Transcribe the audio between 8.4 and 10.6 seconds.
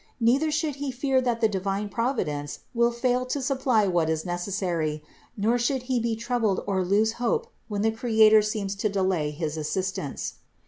seems to delay his assistance.